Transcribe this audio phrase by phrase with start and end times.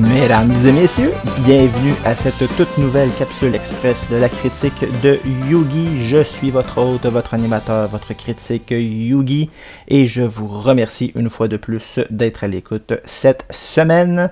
[0.00, 1.12] Mesdames et messieurs,
[1.44, 5.18] bienvenue à cette toute nouvelle capsule express de la critique de
[5.50, 6.08] Yugi.
[6.08, 9.50] Je suis votre hôte, votre animateur, votre critique Yugi
[9.88, 14.30] et je vous remercie une fois de plus d'être à l'écoute cette semaine.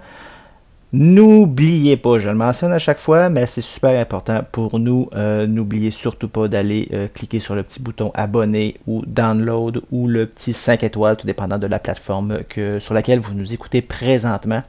[0.93, 5.09] N'oubliez pas, je le mentionne à chaque fois, mais c'est super important pour nous.
[5.15, 10.09] Euh, n'oubliez surtout pas d'aller euh, cliquer sur le petit bouton abonner ou download ou
[10.09, 12.39] le petit 5 étoiles, tout dépendant de la plateforme
[12.81, 14.63] sur laquelle vous nous écoutez présentement.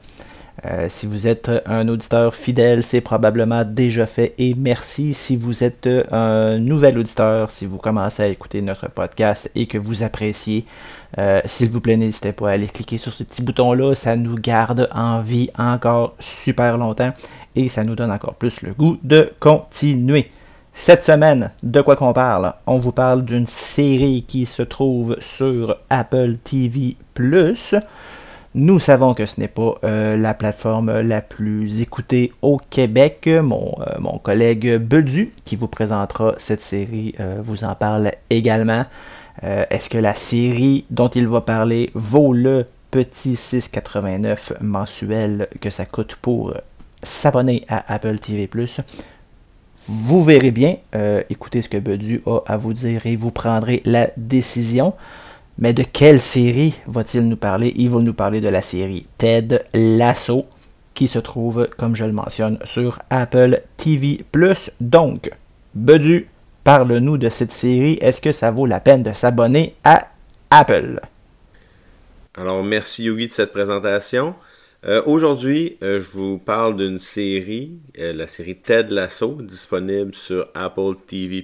[0.64, 5.14] Euh, si vous êtes un auditeur fidèle, c'est probablement déjà fait et merci.
[5.14, 9.78] Si vous êtes un nouvel auditeur, si vous commencez à écouter notre podcast et que
[9.78, 10.64] vous appréciez,
[11.18, 13.94] euh, s'il vous plaît, n'hésitez pas à aller cliquer sur ce petit bouton-là.
[13.94, 17.12] Ça nous garde en vie encore super longtemps
[17.56, 20.30] et ça nous donne encore plus le goût de continuer.
[20.74, 22.54] Cette semaine, de quoi qu'on parle?
[22.66, 26.96] On vous parle d'une série qui se trouve sur Apple TV⁇
[28.54, 33.26] nous savons que ce n'est pas euh, la plateforme la plus écoutée au Québec.
[33.26, 38.84] Mon, euh, mon collègue Bedu, qui vous présentera cette série, euh, vous en parle également.
[39.40, 45.86] Est-ce que la série dont il va parler vaut le petit 6,89 mensuel que ça
[45.86, 46.52] coûte pour
[47.02, 48.46] s'abonner à Apple TV⁇
[49.88, 50.76] Vous verrez bien,
[51.30, 54.92] écoutez ce que Bedu a à vous dire et vous prendrez la décision.
[55.62, 57.72] Mais de quelle série va-t-il nous parler?
[57.76, 60.46] Il va nous parler de la série Ted Lasso,
[60.92, 64.24] qui se trouve, comme je le mentionne, sur Apple TV.
[64.80, 65.30] Donc,
[65.76, 66.26] Bedu,
[66.64, 67.96] parle-nous de cette série.
[68.00, 70.08] Est-ce que ça vaut la peine de s'abonner à
[70.50, 71.00] Apple?
[72.34, 74.34] Alors, merci Yogi de cette présentation.
[74.84, 80.48] Euh, aujourd'hui, euh, je vous parle d'une série, euh, la série Ted Lasso, disponible sur
[80.54, 81.42] Apple TV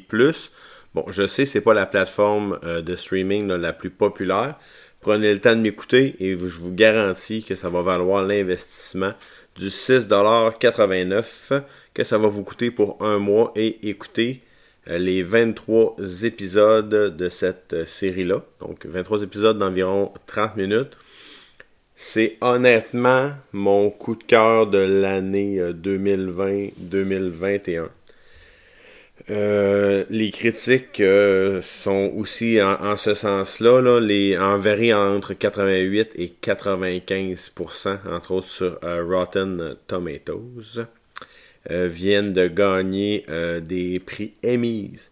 [0.95, 4.59] Bon, je sais, c'est pas la plateforme euh, de streaming la plus populaire.
[5.01, 9.13] Prenez le temps de m'écouter et je vous garantis que ça va valoir l'investissement
[9.57, 11.63] du 6,89$
[11.95, 14.41] que ça va vous coûter pour un mois et écouter
[14.89, 18.43] euh, les 23 épisodes de cette euh, série-là.
[18.61, 20.97] Donc 23 épisodes d'environ 30 minutes.
[21.97, 27.89] C'est honnêtement mon coup de cœur de l'année 2020-2021.
[29.31, 36.33] Euh, les critiques euh, sont aussi en, ce sens-là, là, les, en entre 88 et
[36.43, 40.87] 95%, entre autres sur euh, Rotten Tomatoes,
[41.71, 43.27] viennent de gagner
[43.61, 45.11] des prix Emmys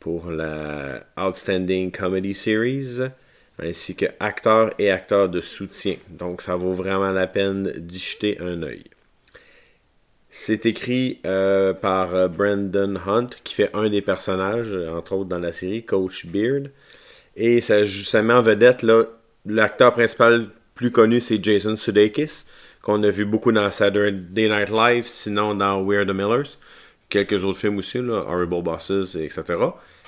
[0.00, 2.98] pour la Outstanding Comedy Series,
[3.60, 5.94] ainsi que acteurs et acteurs de soutien.
[6.08, 8.82] Donc ça vaut vraiment la peine d'y jeter un œil.
[10.36, 15.38] C'est écrit euh, par euh, Brandon Hunt, qui fait un des personnages, entre autres dans
[15.38, 16.72] la série, Coach Beard.
[17.36, 18.84] Et ça, ça met en vedette,
[19.46, 22.46] l'acteur principal plus connu, c'est Jason Sudeikis,
[22.82, 26.58] qu'on a vu beaucoup dans Saturday Night Live, sinon dans We're the Millers.
[27.08, 29.44] Quelques autres films aussi, là, Horrible Bosses, etc.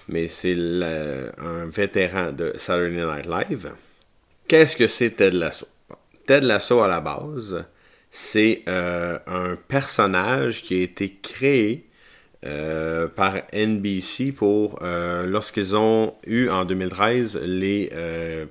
[0.09, 3.70] Mais c'est un vétéran de Saturday Night Live.
[4.48, 5.69] Qu'est-ce que c'est Ted Lasso?
[6.26, 7.65] Ted Lasso, à la base,
[8.10, 11.84] c'est euh, un personnage qui a été créé
[12.44, 17.92] euh, par NBC pour euh, lorsqu'ils ont eu en 2013 les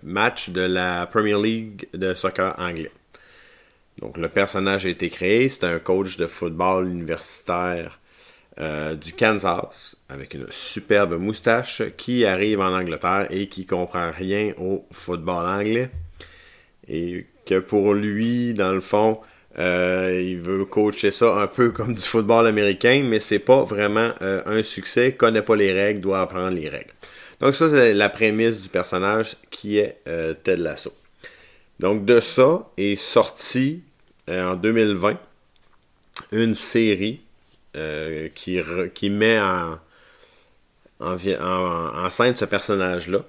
[0.03, 2.91] matchs de la Premier League de soccer anglais.
[3.99, 7.99] Donc le personnage a été créé, c'est un coach de football universitaire
[8.57, 14.85] du Kansas avec une superbe moustache qui arrive en Angleterre et qui comprend rien au
[14.91, 15.89] football anglais.
[16.87, 19.19] Et que pour lui, dans le fond,
[19.57, 24.11] euh, il veut coacher ça un peu comme du football américain, mais c'est pas vraiment
[24.21, 25.13] euh, un succès.
[25.13, 26.93] Connaît pas les règles, doit apprendre les règles.
[27.39, 30.93] Donc ça, c'est la prémisse du personnage qui est euh, Ted Lasso.
[31.79, 33.81] Donc de ça est sorti
[34.29, 35.17] en 2020
[36.31, 37.19] une série
[38.33, 39.79] qui, met en
[42.09, 43.25] scène ce personnage-là.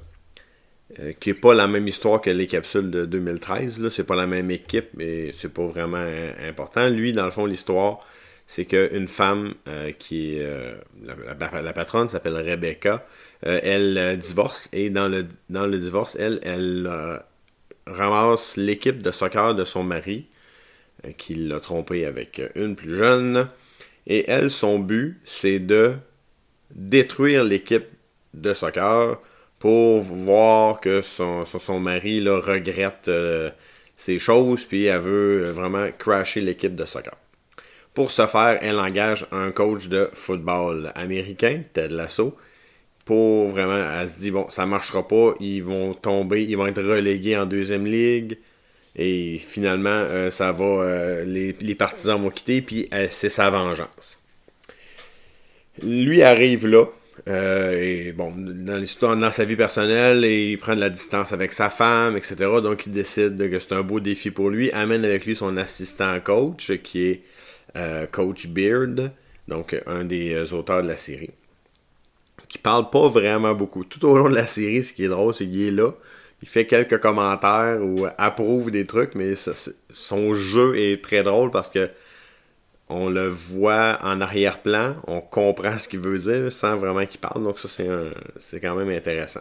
[1.01, 3.81] Euh, qui n'est pas la même histoire que les capsules de 2013.
[3.81, 3.91] Là.
[3.91, 6.07] C'est pas la même équipe, mais c'est pas vraiment
[6.49, 6.89] important.
[6.89, 8.07] Lui, dans le fond, l'histoire,
[8.47, 10.39] c'est qu'une femme euh, qui.
[10.39, 13.05] Euh, la, patronne s'appelle Rebecca.
[13.43, 16.89] elle divorce et dans le, dans le divorce, elle, elle
[17.87, 20.27] ramasse l'équipe de soccer de son mari,
[21.19, 23.49] qui l'a trompé avec une plus jeune.
[24.07, 25.95] Et elle, son but, c'est de
[26.71, 27.87] détruire l'équipe
[28.35, 29.21] de soccer
[29.59, 33.51] pour voir que son, mari regrette euh,
[33.97, 37.17] ces choses, puis elle veut vraiment crasher l'équipe de soccer.
[37.95, 42.37] Pour ce faire, elle engage un coach de football américain, Ted Lasso,
[43.07, 46.83] pour vraiment, elle se dit, bon, ça marchera pas, ils vont tomber, ils vont être
[46.83, 48.37] relégués en deuxième ligue,
[48.97, 54.21] Et finalement, ça va, les, les, partisans vont quitter, puis c'est sa vengeance.
[55.83, 56.87] Lui arrive là,
[57.29, 61.53] euh, et bon, dans l'histoire, dans sa vie personnelle, il prend de la distance avec
[61.53, 62.37] sa femme, etc.
[62.63, 64.71] Donc il décide que c'est un beau défi pour lui.
[64.71, 67.23] Amène avec lui son assistant coach, qui est
[67.77, 69.11] euh, Coach Beard,
[69.49, 71.31] donc un des euh, auteurs de la série.
[72.49, 73.85] Qui parle pas vraiment beaucoup.
[73.85, 75.91] Tout au long de la série, ce qui est drôle, c'est qu'il est là.
[76.43, 79.35] Il fait quelques commentaires ou approuve des trucs, mais
[79.91, 81.91] son jeu est très drôle parce que
[82.89, 87.43] on le voit en arrière-plan, on comprend ce qu'il veut dire sans vraiment qu'il parle.
[87.43, 89.41] Donc ça, c'est, quand même intéressant.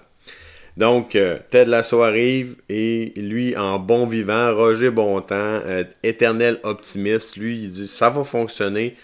[0.77, 7.37] Donc, euh, Ted Lasso arrive et lui, en bon vivant, Roger Bontemps, euh, éternel optimiste,
[7.37, 8.95] lui, il dit ça va fonctionner,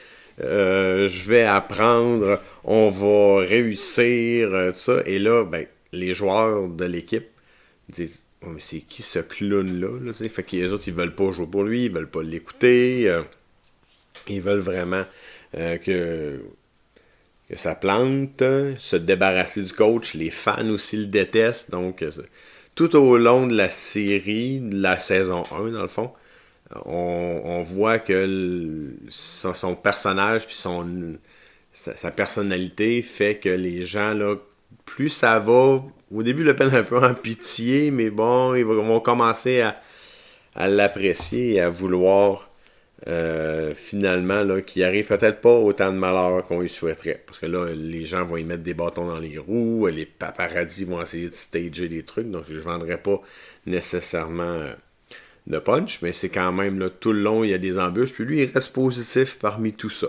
[0.42, 4.98] euh, je vais apprendre, on va réussir, tout ça.
[5.06, 7.28] Et là, ben, les joueurs de l'équipe
[7.88, 10.14] disent mais c'est qui ce clown-là?
[10.14, 13.22] Fait que les autres, ils veulent pas jouer pour lui, ils veulent pas l'écouter.
[14.28, 15.04] Ils veulent vraiment
[15.58, 16.42] euh, que,
[17.50, 18.44] que ça plante,
[18.78, 20.14] se débarrasser du coach.
[20.14, 21.72] Les fans aussi le détestent.
[21.72, 22.12] Donc, euh,
[22.76, 26.12] tout au long de la série, de la saison 1, dans le fond,
[26.86, 31.18] on, voit que son, personnage puis son
[31.74, 34.36] sa, personnalité fait que les gens là
[34.86, 35.84] plus ça va
[36.14, 39.82] au début le peine un peu en pitié mais bon ils vont commencer à,
[40.56, 42.51] à l'apprécier et à vouloir
[43.08, 47.24] euh, finalement, là, qui arrive peut-être pas autant de malheur qu'on y souhaiterait.
[47.26, 50.86] Parce que là, les gens vont y mettre des bâtons dans les roues, les paparazzis
[50.86, 53.20] vont essayer de stager des trucs, donc je ne vendrai pas
[53.66, 54.74] nécessairement euh,
[55.48, 58.14] de punch, mais c'est quand même là, tout le long, il y a des embûches,
[58.14, 60.08] puis lui, il reste positif parmi tout ça.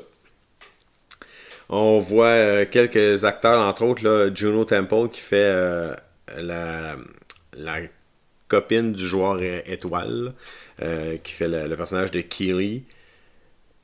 [1.70, 5.50] On voit euh, quelques acteurs, entre autres, Juno Temple qui fait
[6.36, 6.96] la,
[7.56, 7.78] la
[8.48, 10.34] copine du joueur étoile,
[10.82, 12.84] euh, qui fait le, personnage de Keely.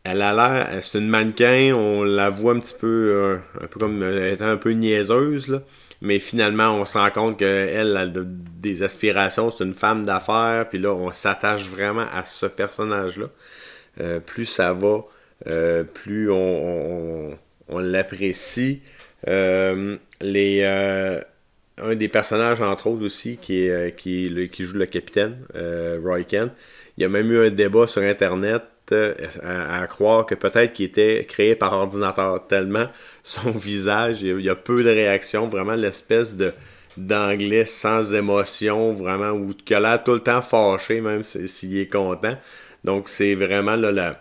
[0.05, 3.81] Elle a l'air, c'est une mannequin, on la voit un petit peu, euh, un peu
[3.81, 5.60] comme étant un peu niaiseuse,
[6.00, 10.78] mais finalement on se rend compte qu'elle a des aspirations, c'est une femme d'affaires, puis
[10.78, 13.26] là on s'attache vraiment à ce personnage-là.
[14.00, 15.05] Euh, plus ça va,
[15.94, 17.37] plus on,
[17.69, 18.82] on l'apprécie.
[19.26, 21.22] les
[21.83, 26.23] un des personnages, entre autres aussi, qui, euh, qui, qui joue le capitaine, euh, Roy
[26.25, 26.53] Kent.
[26.97, 30.87] Il y a même eu un débat sur Internet euh, à, croire que peut-être qu'il
[30.87, 32.87] était créé par ordinateur, tellement
[33.23, 36.53] son visage, il y a peu de réactions, vraiment l'espèce de
[36.97, 42.37] d'anglais sans émotion, vraiment, ou que là tout le temps fâché, même s'il est content.
[42.83, 44.19] Donc c'est vraiment là,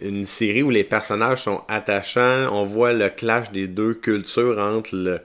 [0.00, 2.48] une série où les personnages sont attachants.
[2.52, 5.20] On voit le clash des deux cultures entre le,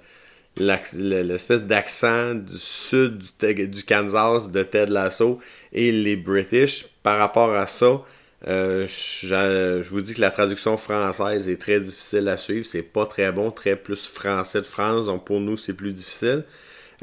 [0.57, 5.39] l'espèce d'accent du sud du, Kansas de Ted Lasso
[5.73, 6.85] et les British.
[7.03, 8.01] Par rapport à ça,
[8.47, 12.65] euh, je, vous dis que la traduction française est très difficile à suivre.
[12.65, 16.43] C'est pas très bon, très plus français de France, donc pour nous c'est plus difficile.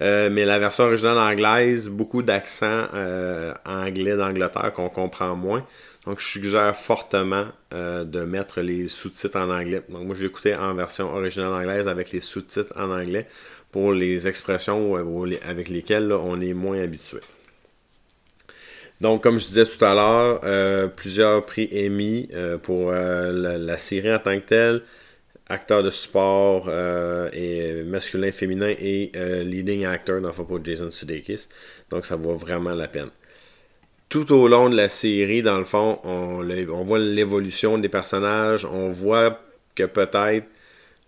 [0.01, 5.65] Euh, mais la version originale anglaise, beaucoup d'accent euh, anglais d'Angleterre qu'on comprend moins.
[6.09, 9.83] Donc, je suggère fortement euh, de mettre les sous-titres en anglais.
[9.91, 13.27] Donc, moi, j'ai écouté en version originale anglaise avec les sous-titres en anglais
[13.73, 17.19] pour les expressions euh, avec lesquelles on est moins habitué.
[19.03, 22.31] Donc, comme je disais tout à l'heure, euh, plusieurs prix émis
[22.63, 24.83] pour la, série en tant que telle,
[25.47, 26.71] acteur de sport
[27.35, 29.13] et masculin, féminin et
[29.45, 31.49] leading actor dans le pour Jason Sudeikis.
[31.91, 33.11] Donc, ça vaut vraiment la peine
[34.09, 36.43] tout au long de la série, dans le fond, on,
[36.85, 39.41] voit l'évolution des personnages, on voit
[39.75, 40.47] que peut-être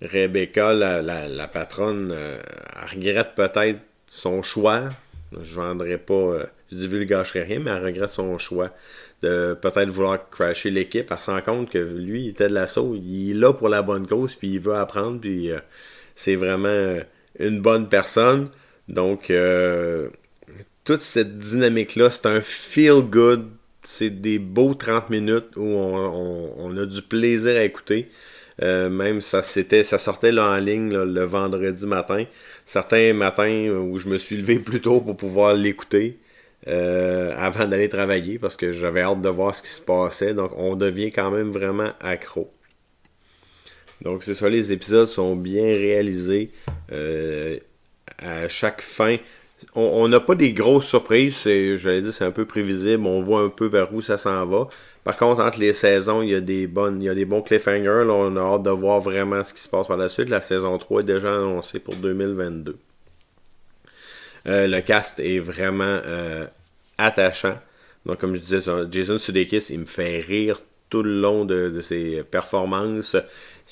[0.02, 2.38] Rebecca, la, patronne, euh,
[2.90, 4.90] regrette peut-être son choix.
[5.32, 8.70] Je ne vendrai pas, euh, je divulgacherai rien, mais elle regrette son choix
[9.22, 11.06] de peut-être vouloir crasher l'équipe.
[11.10, 13.82] Elle se rend compte que lui, il était de l'assaut, il est là pour la
[13.82, 15.58] bonne cause, puis il veut apprendre, puis euh,
[16.16, 16.98] c'est vraiment
[17.38, 18.48] une bonne personne.
[18.88, 19.30] Donc,
[20.84, 23.48] toute cette dynamique-là, c'est un feel good.
[23.82, 28.08] C'est des beaux 30 minutes où on, a du plaisir à écouter.
[28.62, 32.24] Euh, même ça c'était ça sortait en ligne le vendredi matin.
[32.66, 36.18] Certains matins où je me suis levé plus tôt pour pouvoir l'écouter
[36.68, 40.34] euh, avant d'aller travailler parce que j'avais hâte de voir ce qui se passait.
[40.34, 42.52] Donc on devient quand même vraiment accro.
[44.02, 46.50] Donc c'est ça, les épisodes sont bien réalisés.
[46.92, 47.58] Euh,
[48.18, 49.16] à chaque fin,
[49.74, 51.42] on n'a pas des grosses surprises.
[51.44, 53.06] J'allais dire, c'est un peu prévisible.
[53.06, 54.68] On voit un peu vers où ça s'en va.
[55.04, 57.42] Par contre, entre les saisons, il y a des bonnes, il y a des bons
[57.42, 58.06] cliffhangers.
[58.08, 60.28] on a hâte de voir vraiment ce qui se passe par la suite.
[60.28, 62.78] La saison 3 est déjà annoncée pour 2022.
[64.46, 66.46] Euh, le cast est vraiment euh,
[66.98, 67.58] attachant.
[68.06, 72.22] Donc, comme je disais, Jason Sudeikis, il me fait rire tout le long de, ses
[72.22, 73.16] performances.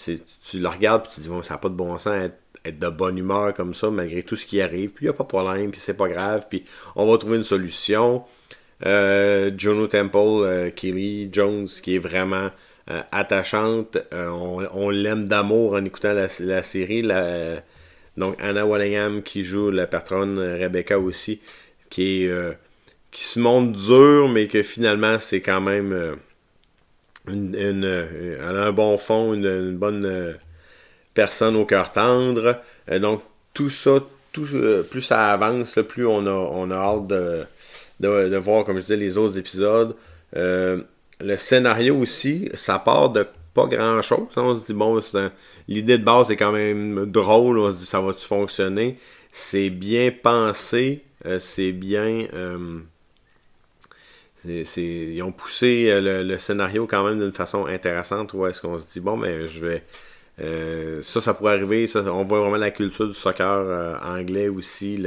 [0.04, 0.20] Tu
[0.54, 2.30] le regardes et tu te dis, bon, ça n'a pas de bon sens
[2.64, 4.90] être, de bonne humeur comme ça, malgré tout ce qui arrive.
[4.90, 6.64] Puis il n'y a pas de problème, puis c'est pas grave, puis
[6.96, 8.24] on va trouver une solution.
[8.86, 12.50] Euh, Jono Temple, euh, Kelly Jones, qui est vraiment
[12.90, 13.98] euh, attachante.
[14.12, 17.02] Euh, on, l'aime d'amour en écoutant la, série.
[18.16, 21.40] donc Anna Wallingham qui joue la patronne Rebecca aussi,
[21.90, 22.56] qui est
[23.10, 26.16] qui se montre dur, mais que finalement c'est quand même
[27.26, 30.36] une, elle a un bon fond, une, bonne
[31.18, 32.60] personne au cœur tendre.
[33.00, 33.22] donc
[33.52, 33.98] tout ça,
[34.32, 34.46] tout,
[34.88, 37.44] plus ça avance, plus on a, on a hâte de,
[37.98, 39.96] de, voir, comme je disais, les autres épisodes.
[40.36, 40.80] Euh,
[41.20, 44.28] le scénario aussi, ça part de pas grand chose.
[44.36, 45.00] On se dit, bon,
[45.66, 47.58] l'idée de base est quand même drôle.
[47.58, 48.96] On se dit, ça va-tu fonctionner?
[49.32, 51.02] C'est bien pensé.
[51.26, 52.28] Euh, c'est bien.
[52.32, 52.78] Euh,
[54.44, 58.34] ils ont poussé le, scénario quand même d'une façon intéressante.
[58.34, 59.82] Où est-ce qu'on se dit, bon, mais ben, je vais.
[60.38, 61.88] Ça, ça pourrait arriver.
[61.96, 65.02] on voit vraiment la culture du soccer anglais aussi.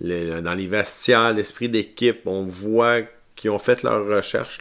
[0.00, 3.02] Dans les vestiaires, l'esprit d'équipe, on voit
[3.36, 4.60] qu'ils ont fait leurs recherches.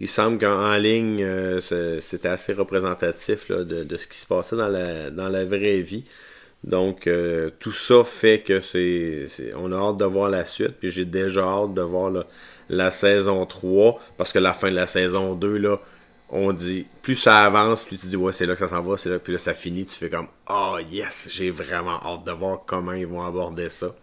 [0.00, 1.60] Il semble qu'en ligne, euh,
[2.00, 6.04] c'était assez représentatif de, ce qui se passait dans la, vraie vie.
[6.64, 9.26] Donc, euh, tout ça fait que c'est,
[9.56, 10.74] on a hâte de voir la suite.
[10.80, 12.12] Puis j'ai déjà hâte de voir
[12.68, 14.00] la saison 3.
[14.16, 15.80] Parce que la fin de la saison 2, là,
[16.30, 18.96] on dit, plus ça avance, plus tu dis, ouais, c'est là que ça s'en va,
[18.96, 19.18] c'est là.
[19.18, 22.92] Puis là, ça finit, tu fais comme, oh yes, j'ai vraiment hâte de voir comment
[22.92, 23.94] ils vont aborder ça.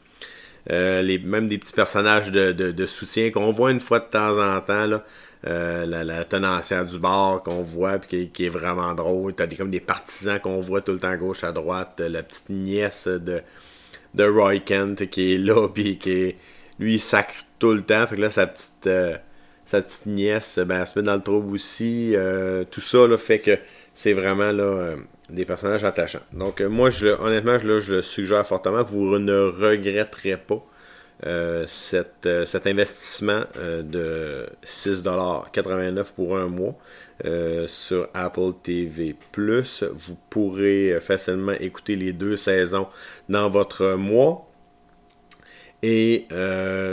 [0.72, 4.60] Euh, les, même des petits personnages de, soutien qu'on voit une fois de temps en
[4.62, 4.88] temps.
[4.88, 5.04] Là.
[5.48, 9.36] Euh, la, tenancière du bar qu'on voit puis qui, est vraiment drôle.
[9.36, 12.00] T'as des, comme des partisans qu'on voit tout le temps gauche à droite.
[12.00, 13.42] La petite nièce de,
[14.16, 16.38] de Roy Kent qui est là puis qui est.
[16.80, 18.06] Lui sacre tout le temps.
[18.08, 19.18] Fait que là sa petite euh,
[19.66, 22.16] sa petite nièce ben, elle se met dans le trouble aussi.
[22.72, 23.58] tout ça là, fait que
[23.94, 24.96] c'est vraiment là
[25.30, 26.20] des personnages attachants.
[26.34, 28.84] Donc euh, moi, honnêtement, je, je le suggère fortement.
[28.84, 30.64] Vous ne regretterez pas
[31.26, 31.66] euh,
[32.26, 36.76] euh, cet investissement de 6,89$ pour un mois
[37.68, 39.16] sur Apple TV+.
[39.38, 42.88] Vous pourrez facilement écouter les deux saisons
[43.30, 44.48] dans votre mois.
[45.84, 46.26] Et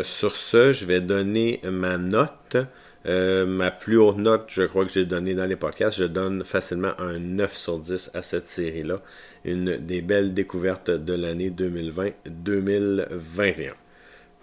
[0.05, 2.57] sur ce, je vais donner ma note.
[3.05, 6.45] Euh, ma plus haute note, je crois que j'ai donnée dans les podcasts, je donne
[6.45, 9.01] facilement un 9 sur 10 à cette série-là.
[9.45, 13.73] Une des belles découvertes de l'année 2020-2021.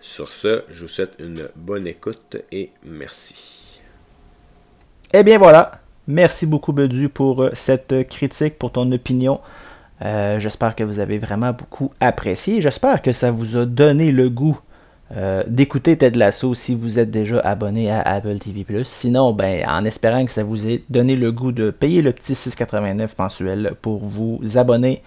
[0.01, 3.79] Sur ce, je vous souhaite une bonne écoute et merci.
[5.13, 9.39] Eh bien voilà, merci beaucoup Bedu pour euh, cette critique, pour ton opinion.
[10.01, 12.62] Euh, j'espère que vous avez vraiment beaucoup apprécié.
[12.62, 14.58] J'espère que ça vous a donné le goût
[15.15, 18.65] euh, d'écouter Ted Lasso si vous êtes déjà abonné à Apple TV+.
[18.84, 22.34] Sinon, ben, en espérant que ça vous ait donné le goût de payer le petit
[22.34, 25.01] 6,89 mensuel pour vous abonner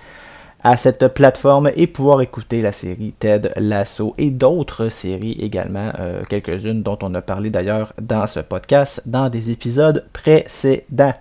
[0.65, 6.23] à cette plateforme et pouvoir écouter la série Ted Lasso et d'autres séries également, euh,
[6.29, 11.15] quelques-unes dont on a parlé d'ailleurs dans ce podcast dans des épisodes précédents.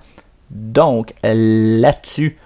[0.51, 2.37] Donc là-dessus,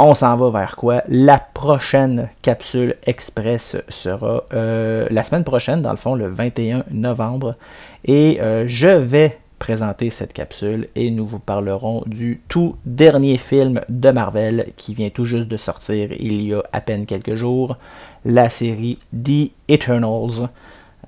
[0.00, 1.02] on s'en va vers quoi?
[1.08, 7.54] La prochaine capsule express sera euh, la semaine prochaine, dans le fond, le 21 novembre.
[8.06, 13.82] Et euh, je vais présenter cette capsule et nous vous parlerons du tout dernier film
[13.90, 17.76] de Marvel qui vient tout juste de sortir il y a à peine quelques jours,
[18.24, 20.48] la série The Eternals.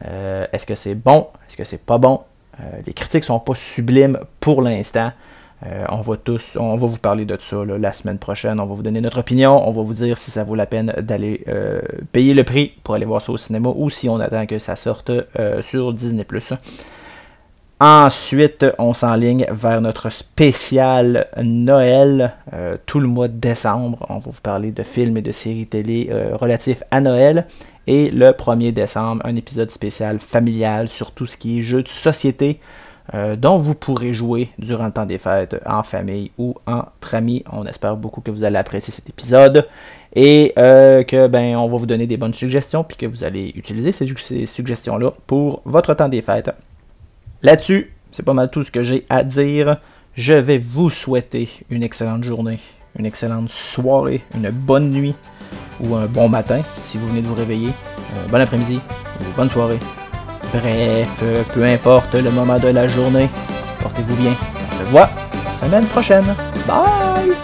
[0.05, 1.29] Euh, est-ce que c'est bon?
[1.49, 2.21] Est-ce que c'est pas bon?
[2.87, 5.13] Les critiques sont pas sublimes pour l'instant.
[5.67, 8.59] Euh, on va vous parler de ça la semaine prochaine.
[8.59, 9.67] On va vous donner notre opinion.
[9.67, 11.81] On va vous dire si ça vaut la peine d'aller euh,
[12.13, 14.77] payer le prix pour aller voir ça au cinéma ou si on attend que ça
[14.77, 16.27] sorte euh, sur Disney+.
[17.81, 22.33] Ensuite, on s'enligne vers notre spécial Noël,
[22.87, 24.07] tout le mois de décembre.
[24.09, 27.45] On va vous parler de films et de séries télé relatifs à Noël.
[27.89, 31.89] Et le 1er décembre, un épisode spécial familial sur tout ce qui est jeux de
[31.89, 32.61] société.
[33.15, 37.43] Euh, dont vous pourrez jouer durant le temps des fêtes en famille ou entre amis.
[37.51, 39.67] On espère beaucoup que vous allez apprécier cet épisode
[40.15, 43.53] et euh, que ben on va vous donner des bonnes suggestions puis que vous allez
[43.57, 46.53] utiliser ces, ces suggestions-là pour votre temps des fêtes.
[47.43, 49.79] Là-dessus, c'est pas mal tout ce que j'ai à dire.
[50.15, 52.61] Je vais vous souhaiter une excellente journée,
[52.97, 55.17] une excellente soirée, une bonne nuit
[55.81, 57.71] ou un bon matin si vous venez de vous réveiller.
[57.71, 58.79] Euh, bon après-midi
[59.37, 59.79] bonne soirée.
[60.53, 61.09] Bref,
[61.55, 63.31] peu importe le moment de la journée,
[63.81, 64.33] portez-vous bien.
[64.33, 65.09] On se voit
[65.45, 66.35] la semaine prochaine.
[66.67, 67.35] Bye!